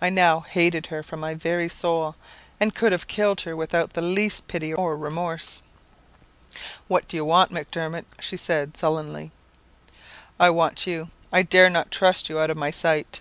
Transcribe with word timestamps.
I 0.00 0.08
now 0.08 0.40
hated 0.40 0.86
her 0.86 1.02
from 1.02 1.20
my 1.20 1.34
very 1.34 1.68
soul, 1.68 2.16
and 2.58 2.74
could 2.74 2.92
have 2.92 3.06
killed 3.06 3.42
her 3.42 3.54
without 3.54 3.92
the 3.92 4.00
least 4.00 4.48
pity 4.48 4.72
or 4.72 4.96
remorse. 4.96 5.64
"'What 6.88 7.06
do 7.08 7.14
you 7.18 7.26
want, 7.26 7.52
Macdermot!' 7.52 8.06
she 8.18 8.38
said 8.38 8.74
sullenly. 8.74 9.32
"'I 10.40 10.48
want 10.48 10.86
you. 10.86 11.10
I 11.30 11.42
dare 11.42 11.68
not 11.68 11.90
trust 11.90 12.30
you 12.30 12.38
out 12.38 12.48
of 12.48 12.56
my 12.56 12.70
sight. 12.70 13.20